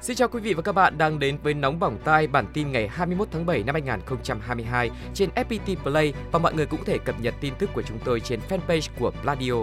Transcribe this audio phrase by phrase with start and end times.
[0.00, 2.72] Xin chào quý vị và các bạn đang đến với Nóng Bỏng Tai bản tin
[2.72, 6.98] ngày 21 tháng 7 năm 2022 trên FPT Play và mọi người cũng có thể
[6.98, 9.54] cập nhật tin tức của chúng tôi trên fanpage của Pladio.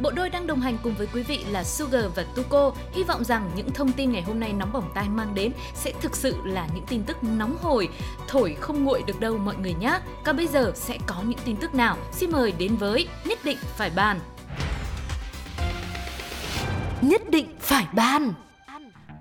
[0.00, 2.72] Bộ đôi đang đồng hành cùng với quý vị là Sugar và Tuko.
[2.92, 5.92] Hy vọng rằng những thông tin ngày hôm nay nóng bỏng tai mang đến sẽ
[6.00, 7.88] thực sự là những tin tức nóng hổi,
[8.28, 9.98] thổi không nguội được đâu mọi người nhé.
[10.24, 11.96] Còn bây giờ sẽ có những tin tức nào?
[12.12, 14.20] Xin mời đến với Nhất định phải bàn.
[17.02, 18.32] Nhất định phải bàn.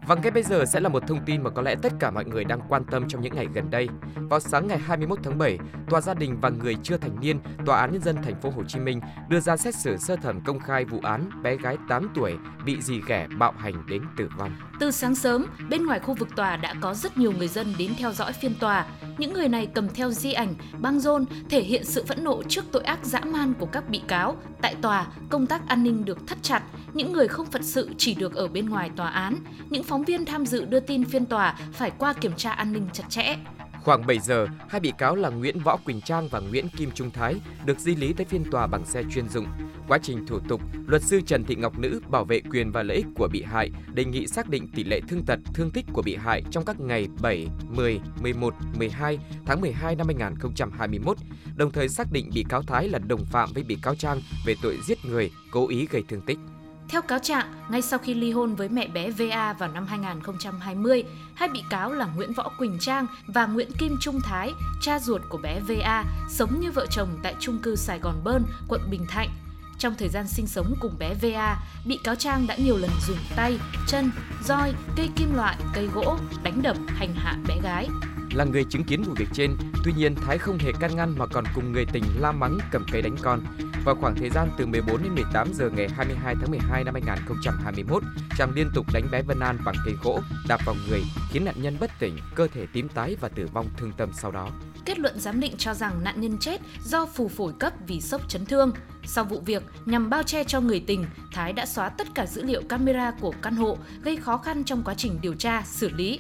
[0.08, 2.26] Và ngay bây giờ sẽ là một thông tin mà có lẽ tất cả mọi
[2.26, 3.88] người đang quan tâm trong những ngày gần đây.
[4.16, 5.58] Vào sáng ngày 21 tháng 7,
[5.90, 8.64] Tòa gia đình và người chưa thành niên, Tòa án nhân dân thành phố Hồ
[8.68, 12.10] Chí Minh đưa ra xét xử sơ thẩm công khai vụ án bé gái 8
[12.16, 12.34] tuổi
[12.66, 14.52] bị dì ghẻ bạo hành đến tử vong.
[14.80, 17.92] Từ sáng sớm, bên ngoài khu vực tòa đã có rất nhiều người dân đến
[17.98, 18.86] theo dõi phiên tòa.
[19.18, 22.66] Những người này cầm theo di ảnh, băng rôn thể hiện sự phẫn nộ trước
[22.72, 24.36] tội ác dã man của các bị cáo.
[24.62, 28.16] Tại tòa, công tác an ninh được thắt chặt, những người không phận sự chỉ
[28.16, 29.36] được ở bên ngoài tòa án.
[29.70, 32.88] Những phóng viên tham dự đưa tin phiên tòa phải qua kiểm tra an ninh
[32.94, 33.38] chặt chẽ.
[33.84, 37.12] Khoảng 7 giờ, hai bị cáo là Nguyễn Võ Quỳnh Trang và Nguyễn Kim Trung
[37.12, 39.46] Thái được di lý tới phiên tòa bằng xe chuyên dụng.
[39.88, 42.98] Quá trình thủ tục, luật sư Trần Thị Ngọc Nữ bảo vệ quyền và lợi
[42.98, 46.02] ích của bị hại đề nghị xác định tỷ lệ thương tật, thương tích của
[46.02, 51.18] bị hại trong các ngày 7, 10, 11, 12 tháng 12 năm 2021,
[51.56, 54.56] đồng thời xác định bị cáo Thái là đồng phạm với bị cáo Trang về
[54.62, 56.40] tội giết người, cố ý gây thương tích.
[56.90, 61.04] Theo cáo trạng, ngay sau khi ly hôn với mẹ bé VA vào năm 2020,
[61.36, 65.22] hai bị cáo là Nguyễn Võ Quỳnh Trang và Nguyễn Kim Trung Thái, cha ruột
[65.30, 69.06] của bé VA, sống như vợ chồng tại trung cư Sài Gòn Bơn, quận Bình
[69.10, 69.30] Thạnh.
[69.78, 73.18] Trong thời gian sinh sống cùng bé VA, bị cáo Trang đã nhiều lần dùng
[73.36, 74.12] tay, chân,
[74.44, 77.88] roi, cây kim loại, cây gỗ đánh đập hành hạ bé gái.
[78.34, 81.26] Là người chứng kiến vụ việc trên, tuy nhiên Thái không hề can ngăn mà
[81.28, 83.40] còn cùng người tình la mắng cầm cây đánh con.
[83.86, 88.04] Vào khoảng thời gian từ 14 đến 18 giờ ngày 22 tháng 12 năm 2021,
[88.38, 91.02] Trang liên tục đánh bé Vân An bằng cây gỗ, đạp vào người,
[91.32, 94.32] khiến nạn nhân bất tỉnh, cơ thể tím tái và tử vong thương tâm sau
[94.32, 94.50] đó.
[94.86, 98.30] Kết luận giám định cho rằng nạn nhân chết do phù phổi cấp vì sốc
[98.30, 98.72] chấn thương.
[99.06, 102.44] Sau vụ việc, nhằm bao che cho người tình, Thái đã xóa tất cả dữ
[102.44, 106.20] liệu camera của căn hộ, gây khó khăn trong quá trình điều tra, xử lý.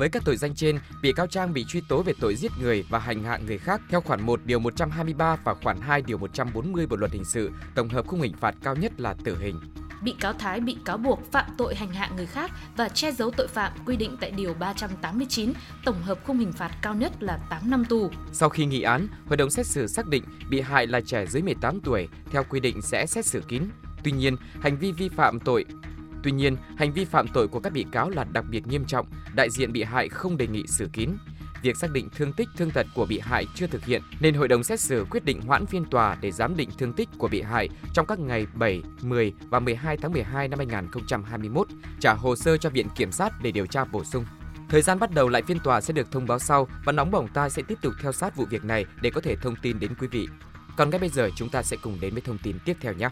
[0.00, 2.84] Với các tội danh trên, bị cáo Trang bị truy tố về tội giết người
[2.88, 6.86] và hành hạ người khác theo khoản 1 điều 123 và khoản 2 điều 140
[6.86, 9.60] Bộ luật hình sự, tổng hợp khung hình phạt cao nhất là tử hình.
[10.02, 13.30] Bị cáo Thái bị cáo buộc phạm tội hành hạ người khác và che giấu
[13.30, 15.52] tội phạm quy định tại điều 389,
[15.84, 18.10] tổng hợp khung hình phạt cao nhất là 8 năm tù.
[18.32, 21.42] Sau khi nghị án, hội đồng xét xử xác định bị hại là trẻ dưới
[21.42, 23.62] 18 tuổi, theo quy định sẽ xét xử kín.
[24.04, 25.64] Tuy nhiên, hành vi vi phạm tội
[26.22, 29.06] Tuy nhiên, hành vi phạm tội của các bị cáo là đặc biệt nghiêm trọng,
[29.34, 31.10] đại diện bị hại không đề nghị xử kín.
[31.62, 34.48] Việc xác định thương tích thương tật của bị hại chưa thực hiện nên hội
[34.48, 37.42] đồng xét xử quyết định hoãn phiên tòa để giám định thương tích của bị
[37.42, 41.68] hại trong các ngày 7, 10 và 12 tháng 12 năm 2021,
[42.00, 44.24] trả hồ sơ cho Viện Kiểm sát để điều tra bổ sung.
[44.68, 47.28] Thời gian bắt đầu lại phiên tòa sẽ được thông báo sau và nóng bỏng
[47.34, 49.94] tai sẽ tiếp tục theo sát vụ việc này để có thể thông tin đến
[50.00, 50.28] quý vị.
[50.76, 53.08] Còn ngay bây giờ chúng ta sẽ cùng đến với thông tin tiếp theo nhé.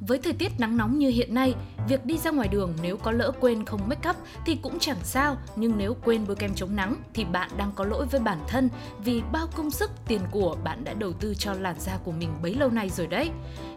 [0.00, 1.54] Với thời tiết nắng nóng như hiện nay,
[1.88, 4.16] việc đi ra ngoài đường nếu có lỡ quên không make up
[4.46, 7.84] thì cũng chẳng sao, nhưng nếu quên bôi kem chống nắng thì bạn đang có
[7.84, 8.68] lỗi với bản thân
[9.04, 12.28] vì bao công sức, tiền của bạn đã đầu tư cho làn da của mình
[12.42, 13.30] bấy lâu nay rồi đấy.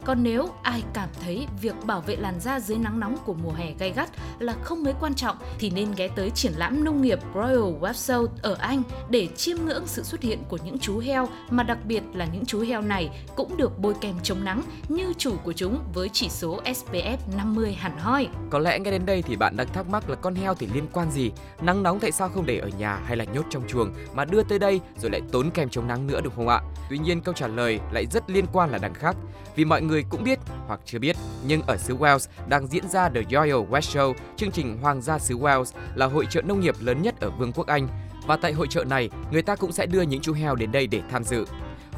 [0.06, 3.52] Còn nếu ai cảm thấy việc bảo vệ làn da dưới nắng nóng của mùa
[3.52, 4.10] hè gay gắt
[4.40, 8.28] là không mấy quan trọng thì nên ghé tới triển lãm nông nghiệp Royal Webshow
[8.42, 12.04] ở Anh để chiêm ngưỡng sự xuất hiện của những chú heo mà đặc biệt
[12.14, 15.80] là những chú heo này cũng được bôi kem chống nắng như chủ của chúng
[15.94, 18.28] với chỉ số SPF 50 hẳn hoi.
[18.50, 20.88] Có lẽ nghe đến đây thì bạn đang thắc mắc là con heo thì liên
[20.94, 21.32] quan gì?
[21.62, 24.44] Nắng nóng tại sao không để ở nhà hay là nhốt trong chuồng mà đưa
[24.44, 26.62] tới đây rồi lại tốn kem chống nắng nữa đúng không ạ?
[26.90, 29.16] Tuy nhiên câu trả lời lại rất liên quan là đằng khác.
[29.56, 31.16] Vì mọi người cũng biết hoặc chưa biết,
[31.46, 35.20] nhưng ở xứ Wales đang diễn ra The Royal West Show, chương trình Hoàng gia
[35.20, 37.88] xứ Wales là hội trợ nông nghiệp lớn nhất ở Vương quốc Anh.
[38.28, 40.88] Và tại hội trợ này, người ta cũng sẽ đưa những chú heo đến đây
[40.88, 41.46] để tham dự.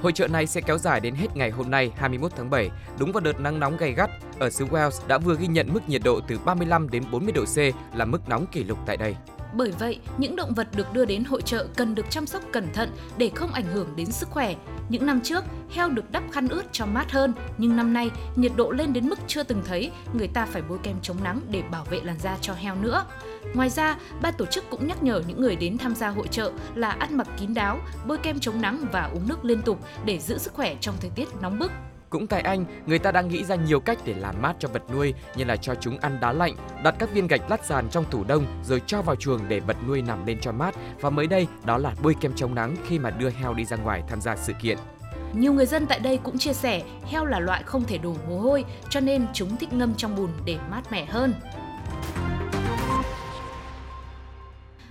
[0.03, 2.69] Hội trợ này sẽ kéo dài đến hết ngày hôm nay 21 tháng 7,
[2.99, 4.09] đúng vào đợt nắng nóng gay gắt.
[4.39, 7.45] Ở xứ Wales đã vừa ghi nhận mức nhiệt độ từ 35 đến 40 độ
[7.45, 7.57] C
[7.97, 9.15] là mức nóng kỷ lục tại đây.
[9.55, 12.73] Bởi vậy, những động vật được đưa đến hội trợ cần được chăm sóc cẩn
[12.73, 14.55] thận để không ảnh hưởng đến sức khỏe.
[14.89, 18.51] Những năm trước, heo được đắp khăn ướt cho mát hơn, nhưng năm nay nhiệt
[18.55, 21.61] độ lên đến mức chưa từng thấy, người ta phải bôi kem chống nắng để
[21.71, 23.05] bảo vệ làn da cho heo nữa.
[23.53, 26.51] Ngoài ra, ban tổ chức cũng nhắc nhở những người đến tham gia hội trợ
[26.75, 30.19] là ăn mặc kín đáo, bôi kem chống nắng và uống nước liên tục để
[30.19, 31.71] giữ sức khỏe trong thời tiết nóng bức.
[32.13, 34.83] Cũng tại Anh, người ta đang nghĩ ra nhiều cách để làm mát cho vật
[34.93, 38.05] nuôi như là cho chúng ăn đá lạnh, đặt các viên gạch lát sàn trong
[38.11, 41.27] tủ đông rồi cho vào chuồng để vật nuôi nằm lên cho mát và mới
[41.27, 44.21] đây đó là bôi kem chống nắng khi mà đưa heo đi ra ngoài tham
[44.21, 44.77] gia sự kiện.
[45.33, 48.39] Nhiều người dân tại đây cũng chia sẻ heo là loại không thể đổ mồ
[48.39, 51.33] hôi cho nên chúng thích ngâm trong bùn để mát mẻ hơn.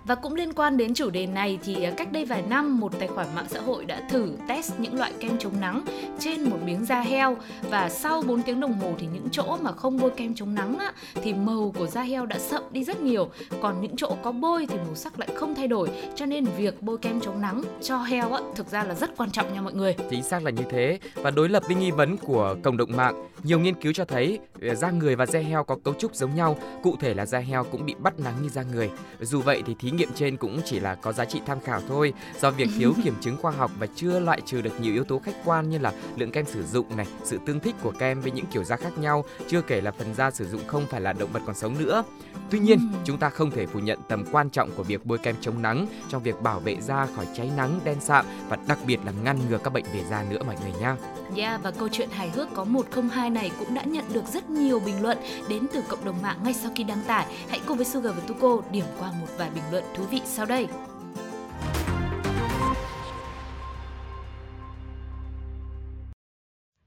[0.07, 2.99] Và cũng liên quan đến chủ đề này thì à, cách đây vài năm một
[2.99, 5.85] tài khoản mạng xã hội đã thử test những loại kem chống nắng
[6.19, 7.37] trên một miếng da heo.
[7.71, 10.79] Và sau 4 tiếng đồng hồ thì những chỗ mà không bôi kem chống nắng
[10.79, 13.31] á, thì màu của da heo đã sậm đi rất nhiều.
[13.61, 15.91] Còn những chỗ có bôi thì màu sắc lại không thay đổi.
[16.15, 19.31] Cho nên việc bôi kem chống nắng cho heo á, thực ra là rất quan
[19.31, 19.97] trọng nha mọi người.
[20.11, 20.99] Chính xác là như thế.
[21.15, 24.39] Và đối lập với nghi vấn của cộng đồng mạng nhiều nghiên cứu cho thấy
[24.63, 26.57] à, da người và da heo có cấu trúc giống nhau.
[26.83, 28.91] Cụ thể là da heo cũng bị bắt nắng như da người.
[29.21, 32.13] Dù vậy thì thí nghiệm trên cũng chỉ là có giá trị tham khảo thôi
[32.41, 35.19] do việc thiếu kiểm chứng khoa học và chưa loại trừ được nhiều yếu tố
[35.19, 38.31] khách quan như là lượng kem sử dụng này, sự tương thích của kem với
[38.31, 41.13] những kiểu da khác nhau, chưa kể là phần da sử dụng không phải là
[41.13, 42.05] động vật còn sống nữa.
[42.51, 45.37] Tuy nhiên, chúng ta không thể phủ nhận tầm quan trọng của việc bôi kem
[45.41, 48.99] chống nắng trong việc bảo vệ da khỏi cháy nắng, đen sạm và đặc biệt
[49.05, 50.97] là ngăn ngừa các bệnh về da nữa mọi người nha.
[51.37, 54.81] Yeah, và câu chuyện hài hước có 102 này cũng đã nhận được rất nhiều
[54.81, 55.19] bình luận
[55.49, 57.27] đến từ cộng đồng mạng ngay sau khi đăng tải.
[57.49, 60.47] Hãy cùng với Sugar và Tuko điểm qua một vài bình luận thú vị sau
[60.47, 60.67] đây.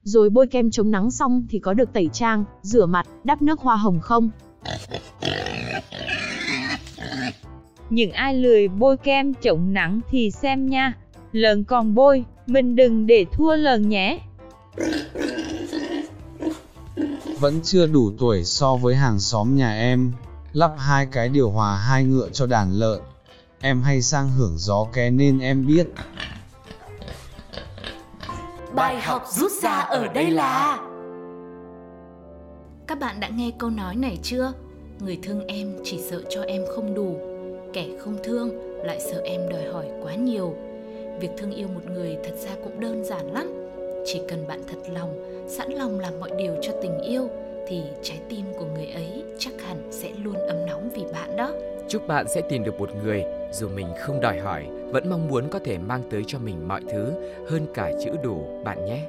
[0.02, 3.60] Rồi bôi kem chống nắng xong thì có được tẩy trang, rửa mặt, đắp nước
[3.60, 4.30] hoa hồng không?
[7.90, 10.92] Những ai lười bôi kem chống nắng thì xem nha.
[11.32, 14.20] Lợn còn bôi, mình đừng để thua lợn nhé.
[17.40, 20.12] Vẫn chưa đủ tuổi so với hàng xóm nhà em,
[20.56, 23.00] lắp hai cái điều hòa hai ngựa cho đàn lợn.
[23.60, 25.86] Em hay sang hưởng gió ké nên em biết.
[28.74, 30.78] Bài học rút ra ở đây là
[32.86, 34.52] Các bạn đã nghe câu nói này chưa?
[35.00, 37.16] Người thương em chỉ sợ cho em không đủ
[37.72, 38.50] Kẻ không thương
[38.84, 40.56] lại sợ em đòi hỏi quá nhiều
[41.20, 43.46] Việc thương yêu một người thật ra cũng đơn giản lắm
[44.06, 47.30] Chỉ cần bạn thật lòng, sẵn lòng làm mọi điều cho tình yêu
[47.68, 51.52] thì trái tim của người ấy chắc hẳn sẽ luôn ấm nóng vì bạn đó
[51.88, 55.48] Chúc bạn sẽ tìm được một người dù mình không đòi hỏi, vẫn mong muốn
[55.50, 57.12] có thể mang tới cho mình mọi thứ
[57.48, 59.06] hơn cả chữ đủ bạn nhé.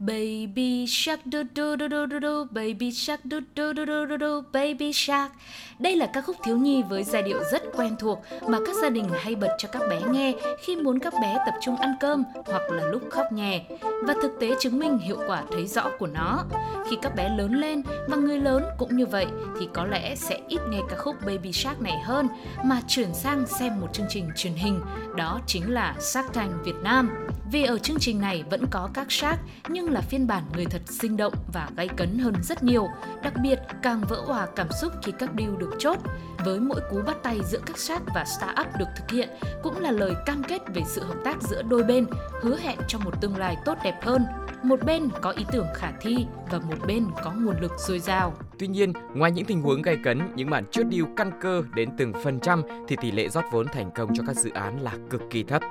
[0.00, 4.16] Baby shark do do do do do do baby shark do do do do do
[4.20, 5.32] do baby shark.
[5.78, 8.18] Đây là ca khúc thiếu nhi với giai điệu rất quen thuộc
[8.48, 11.54] mà các gia đình hay bật cho các bé nghe khi muốn các bé tập
[11.62, 13.64] trung ăn cơm hoặc là lúc khóc nhè.
[14.02, 16.44] Và thực tế chứng minh hiệu quả thấy rõ của nó.
[16.90, 19.26] Khi các bé lớn lên và người lớn cũng như vậy
[19.60, 22.28] thì có lẽ sẽ ít nghe ca khúc Baby Shark này hơn
[22.64, 24.80] mà chuyển sang xem một chương trình truyền hình,
[25.16, 27.10] đó chính là Shark Tank Việt Nam.
[27.52, 30.82] Vì ở chương trình này vẫn có các shark nhưng là phiên bản người thật
[30.84, 32.88] sinh động và gay cấn hơn rất nhiều,
[33.22, 35.98] đặc biệt càng vỡ hòa cảm xúc khi các deal được chốt.
[36.44, 39.28] Với mỗi cú bắt tay giữa các shark và startup được thực hiện
[39.62, 42.06] cũng là lời cam kết về sự hợp tác giữa đôi bên,
[42.42, 44.24] hứa hẹn cho một tương lai tốt đẹp hơn.
[44.62, 48.34] Một bên có ý tưởng khả thi và một bên có nguồn lực dồi dào.
[48.58, 51.88] Tuy nhiên, ngoài những tình huống gay cấn, những màn chốt deal căn cơ đến
[51.98, 54.92] từng phần trăm thì tỷ lệ rót vốn thành công cho các dự án là
[55.10, 55.62] cực kỳ thấp.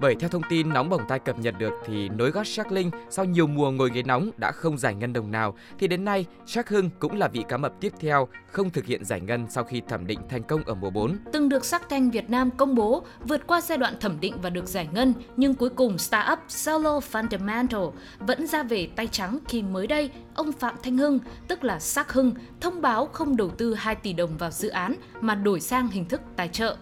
[0.00, 2.90] Bởi theo thông tin nóng bỏng tai cập nhật được thì nối gót Shark Linh
[3.10, 6.26] sau nhiều mùa ngồi ghế nóng đã không giải ngân đồng nào thì đến nay
[6.46, 9.64] Shark Hưng cũng là vị cá mập tiếp theo không thực hiện giải ngân sau
[9.64, 11.16] khi thẩm định thành công ở mùa 4.
[11.32, 14.50] Từng được Shark Thanh Việt Nam công bố vượt qua giai đoạn thẩm định và
[14.50, 19.62] được giải ngân nhưng cuối cùng startup Solo Fundamental vẫn ra về tay trắng khi
[19.62, 23.74] mới đây ông Phạm Thanh Hưng, tức là Shark Hưng, thông báo không đầu tư
[23.74, 26.76] 2 tỷ đồng vào dự án mà đổi sang hình thức tài trợ.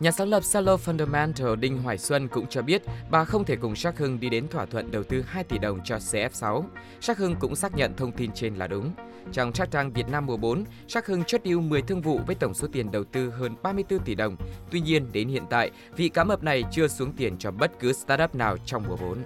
[0.00, 3.76] Nhà sáng lập Salo Fundamental Đinh Hoài Xuân cũng cho biết bà không thể cùng
[3.76, 6.64] Shark Hưng đi đến thỏa thuận đầu tư 2 tỷ đồng cho CF6.
[7.00, 8.92] Shark Hưng cũng xác nhận thông tin trên là đúng.
[9.32, 12.34] Trong Shark Trang Việt Nam mùa 4, Shark Hưng chốt deal 10 thương vụ với
[12.34, 14.36] tổng số tiền đầu tư hơn 34 tỷ đồng.
[14.70, 17.92] Tuy nhiên, đến hiện tại, vị cá mập này chưa xuống tiền cho bất cứ
[17.92, 19.18] startup nào trong mùa 4.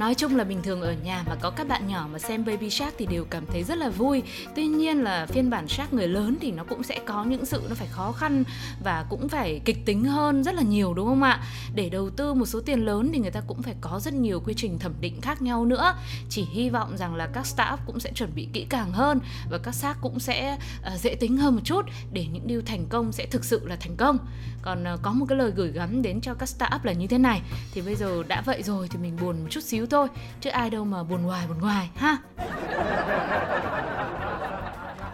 [0.00, 2.70] Nói chung là bình thường ở nhà mà có các bạn nhỏ mà xem Baby
[2.70, 4.22] Shark thì đều cảm thấy rất là vui.
[4.56, 7.62] Tuy nhiên là phiên bản Shark người lớn thì nó cũng sẽ có những sự
[7.68, 8.44] nó phải khó khăn
[8.84, 11.42] và cũng phải kịch tính hơn rất là nhiều đúng không ạ?
[11.74, 14.40] Để đầu tư một số tiền lớn thì người ta cũng phải có rất nhiều
[14.40, 15.94] quy trình thẩm định khác nhau nữa.
[16.28, 19.58] Chỉ hy vọng rằng là các startup cũng sẽ chuẩn bị kỹ càng hơn và
[19.58, 20.58] các xác cũng sẽ
[20.94, 23.76] uh, dễ tính hơn một chút để những điều thành công sẽ thực sự là
[23.76, 24.18] thành công.
[24.62, 27.18] Còn uh, có một cái lời gửi gắm đến cho các startup là như thế
[27.18, 27.42] này.
[27.72, 30.08] Thì bây giờ đã vậy rồi thì mình buồn một chút xíu thôi
[30.40, 32.16] chứ ai đâu mà buồn ngoài buồn ngoài ha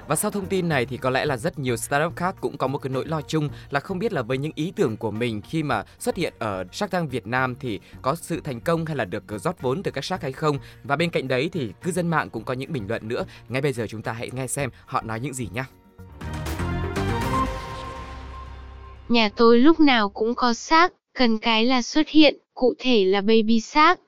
[0.09, 2.67] và sau thông tin này thì có lẽ là rất nhiều startup khác cũng có
[2.67, 5.43] một cái nỗi lo chung là không biết là với những ý tưởng của mình
[5.43, 8.97] khi mà xuất hiện ở Shark Tank Việt Nam thì có sự thành công hay
[8.97, 10.59] là được rót vốn từ các Shark hay không.
[10.85, 13.25] Và bên cạnh đấy thì cư dân mạng cũng có những bình luận nữa.
[13.49, 15.65] Ngay bây giờ chúng ta hãy nghe xem họ nói những gì nhé.
[19.09, 23.21] Nhà tôi lúc nào cũng có xác, cần cái là xuất hiện, cụ thể là
[23.21, 24.01] Baby Shark.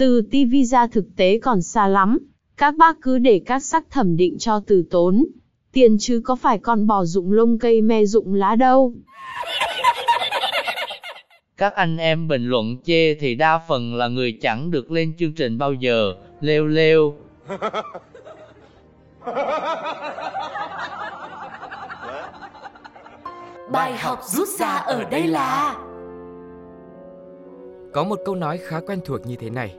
[0.00, 2.18] Từ TV ra thực tế còn xa lắm,
[2.56, 5.24] các bác cứ để các sắc thẩm định cho từ tốn.
[5.72, 8.94] Tiền chứ có phải con bò dụng lông cây me dụng lá đâu.
[11.56, 15.32] Các anh em bình luận chê thì đa phần là người chẳng được lên chương
[15.32, 17.14] trình bao giờ, leo leo.
[23.72, 25.76] Bài học rút ra ở đây là
[27.92, 29.76] Có một câu nói khá quen thuộc như thế này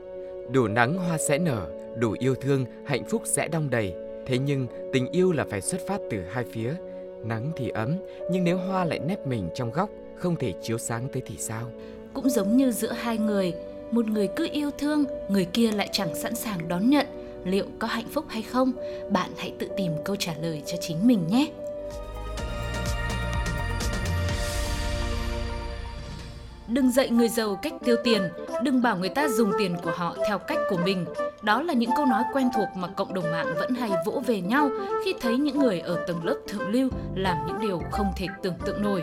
[0.52, 3.94] Đủ nắng hoa sẽ nở, đủ yêu thương, hạnh phúc sẽ đong đầy.
[4.26, 6.74] Thế nhưng tình yêu là phải xuất phát từ hai phía.
[7.24, 7.96] Nắng thì ấm,
[8.30, 11.70] nhưng nếu hoa lại nép mình trong góc Không thể chiếu sáng tới thì sao?
[12.14, 13.52] Cũng giống như giữa hai người
[13.90, 17.06] Một người cứ yêu thương, người kia lại chẳng sẵn sàng đón nhận.
[17.44, 18.72] Liệu có hạnh phúc hay không?
[19.10, 21.50] Bạn hãy tự tìm câu trả lời cho chính mình nhé.
[26.68, 28.22] Đừng dạy người giàu cách tiêu tiền,
[28.62, 31.04] đừng bảo người ta dùng tiền của họ theo cách của mình.
[31.42, 34.40] Đó là những câu nói quen thuộc mà cộng đồng mạng vẫn hay vỗ về
[34.40, 34.70] nhau
[35.04, 38.54] khi thấy những người ở tầng lớp thượng lưu làm những điều không thể tưởng
[38.64, 39.02] tượng nổi.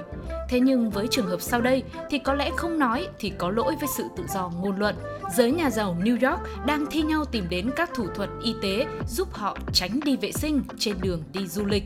[0.50, 3.76] Thế nhưng với trường hợp sau đây thì có lẽ không nói thì có lỗi
[3.80, 4.96] với sự tự do ngôn luận.
[5.36, 8.86] Giới nhà giàu New York đang thi nhau tìm đến các thủ thuật y tế
[9.08, 11.84] giúp họ tránh đi vệ sinh trên đường đi du lịch.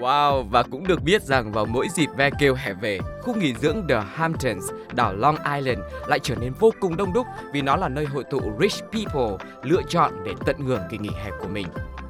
[0.00, 3.54] Wow, và cũng được biết rằng vào mỗi dịp ve kêu hè về, khu nghỉ
[3.54, 7.76] dưỡng The Hamptons, đảo Long Island lại trở nên vô cùng đông đúc vì nó
[7.76, 11.48] là nơi hội tụ rich people lựa chọn để tận hưởng kỳ nghỉ hè của
[11.48, 11.66] mình.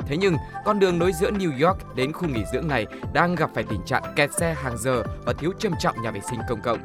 [0.07, 3.50] Thế nhưng, con đường nối giữa New York đến khu nghỉ dưỡng này đang gặp
[3.55, 6.61] phải tình trạng kẹt xe hàng giờ và thiếu trầm trọng nhà vệ sinh công
[6.61, 6.79] cộng.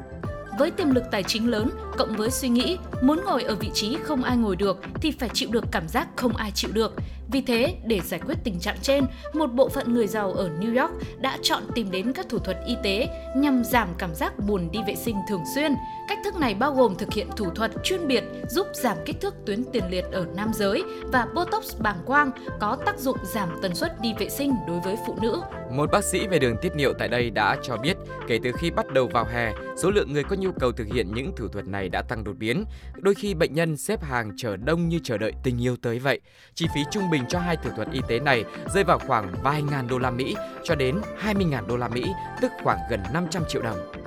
[0.60, 3.96] Với tiềm lực tài chính lớn, cộng với suy nghĩ muốn ngồi ở vị trí
[4.02, 6.94] không ai ngồi được thì phải chịu được cảm giác không ai chịu được.
[7.32, 10.82] Vì thế, để giải quyết tình trạng trên, một bộ phận người giàu ở New
[10.82, 14.68] York đã chọn tìm đến các thủ thuật y tế nhằm giảm cảm giác buồn
[14.72, 15.74] đi vệ sinh thường xuyên.
[16.08, 19.34] Cách thức này bao gồm thực hiện thủ thuật chuyên biệt giúp giảm kích thước
[19.46, 23.74] tuyến tiền liệt ở nam giới và Botox bàng quang có tác dụng giảm tần
[23.74, 25.40] suất đi vệ sinh đối với phụ nữ.
[25.70, 27.96] Một bác sĩ về đường tiết niệu tại đây đã cho biết
[28.28, 31.14] kể từ khi bắt đầu vào hè, số lượng người có nhu cầu thực hiện
[31.14, 32.64] những thủ thuật này đã tăng đột biến.
[32.96, 36.20] Đôi khi bệnh nhân xếp hàng chờ đông như chờ đợi tình yêu tới vậy.
[36.54, 39.62] Chi phí trung bình cho hai thủ thuật y tế này rơi vào khoảng vài
[39.62, 40.34] ngàn đô la Mỹ
[40.64, 42.04] cho đến 20 ngàn đô la Mỹ,
[42.40, 43.99] tức khoảng gần 500 triệu đồng.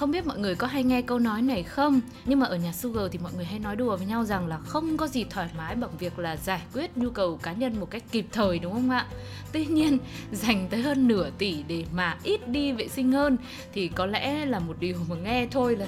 [0.00, 2.00] Không biết mọi người có hay nghe câu nói này không?
[2.24, 4.58] Nhưng mà ở nhà Sugar thì mọi người hay nói đùa với nhau rằng là
[4.58, 7.90] không có gì thoải mái bằng việc là giải quyết nhu cầu cá nhân một
[7.90, 9.06] cách kịp thời đúng không ạ?
[9.52, 9.98] Tuy nhiên,
[10.32, 13.36] dành tới hơn nửa tỷ để mà ít đi vệ sinh hơn
[13.72, 15.86] thì có lẽ là một điều mà nghe thôi là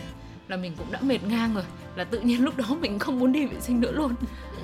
[0.48, 1.64] là mình cũng đã mệt ngang rồi
[1.96, 4.14] là tự nhiên lúc đó mình không muốn đi vệ sinh nữa luôn.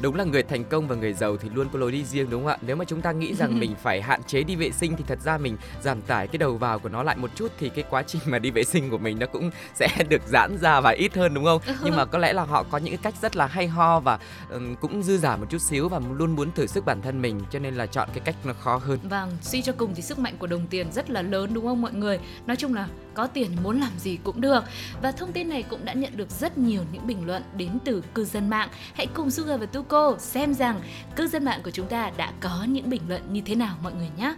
[0.01, 2.43] Đúng là người thành công và người giàu thì luôn có lối đi riêng đúng
[2.43, 2.59] không ạ?
[2.67, 5.19] Nếu mà chúng ta nghĩ rằng mình phải hạn chế đi vệ sinh thì thật
[5.21, 8.03] ra mình giảm tải cái đầu vào của nó lại một chút thì cái quá
[8.03, 11.15] trình mà đi vệ sinh của mình nó cũng sẽ được giãn ra và ít
[11.15, 11.63] hơn đúng không?
[11.85, 14.19] Nhưng mà có lẽ là họ có những cái cách rất là hay ho và
[14.51, 17.41] um, cũng dư giả một chút xíu và luôn muốn thử sức bản thân mình
[17.51, 18.99] cho nên là chọn cái cách nó khó hơn.
[19.03, 21.83] Vâng suy cho cùng thì sức mạnh của đồng tiền rất là lớn đúng không
[21.83, 22.19] mọi người?
[22.47, 22.89] Nói chung là
[23.19, 24.65] có tiền muốn làm gì cũng được
[25.03, 28.03] và thông tin này cũng đã nhận được rất nhiều những bình luận đến từ
[28.15, 30.81] cư dân mạng hãy cùng Sugar và Tuko xem rằng
[31.17, 33.93] cư dân mạng của chúng ta đã có những bình luận như thế nào mọi
[33.93, 34.35] người nhé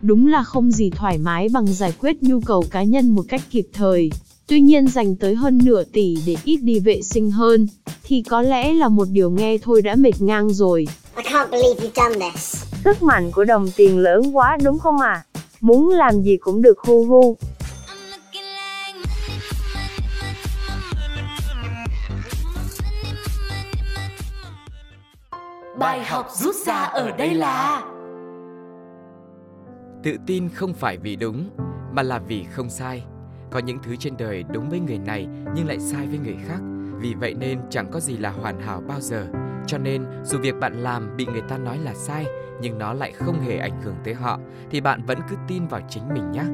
[0.00, 3.42] Đúng là không gì thoải mái bằng giải quyết nhu cầu cá nhân một cách
[3.50, 4.10] kịp thời.
[4.46, 7.66] Tuy nhiên dành tới hơn nửa tỷ để ít đi vệ sinh hơn,
[8.04, 10.88] thì có lẽ là một điều nghe thôi đã mệt ngang rồi.
[11.16, 12.67] I can't believe you've done this.
[12.84, 15.22] Sức mạnh của đồng tiền lớn quá đúng không à?
[15.60, 17.36] Muốn làm gì cũng được hu hu.
[25.78, 27.82] Bài học rút ra ở đây là
[30.02, 31.50] Tự tin không phải vì đúng,
[31.92, 33.04] mà là vì không sai.
[33.50, 36.58] Có những thứ trên đời đúng với người này nhưng lại sai với người khác.
[37.00, 39.26] Vì vậy nên chẳng có gì là hoàn hảo bao giờ.
[39.68, 42.26] Cho nên, dù việc bạn làm bị người ta nói là sai,
[42.60, 44.38] nhưng nó lại không hề ảnh hưởng tới họ,
[44.70, 46.44] thì bạn vẫn cứ tin vào chính mình nhé.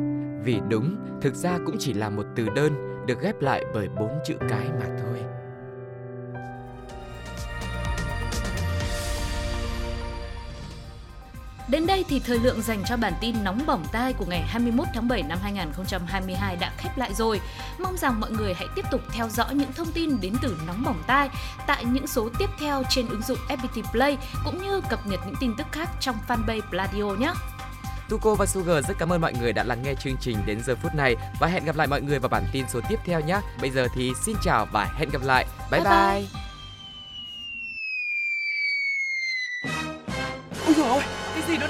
[0.45, 2.73] Vì đúng, thực ra cũng chỉ là một từ đơn,
[3.07, 5.19] được ghép lại bởi bốn chữ cái mà thôi.
[11.69, 14.89] Đến đây thì thời lượng dành cho bản tin nóng bỏng tai của ngày 21
[14.95, 17.41] tháng 7 năm 2022 đã khép lại rồi.
[17.79, 20.85] Mong rằng mọi người hãy tiếp tục theo dõi những thông tin đến từ nóng
[20.85, 21.29] bỏng tai
[21.67, 25.37] tại những số tiếp theo trên ứng dụng FPT Play cũng như cập nhật những
[25.41, 27.33] tin tức khác trong fanpage Pladio nhé.
[28.09, 30.77] Tuko và Sugar rất cảm ơn mọi người đã lắng nghe chương trình đến giờ
[30.83, 33.41] phút này và hẹn gặp lại mọi người vào bản tin số tiếp theo nhé.
[33.61, 35.47] Bây giờ thì xin chào và hẹn gặp lại.
[35.71, 35.91] Bye bye.
[35.91, 36.44] Bye bye.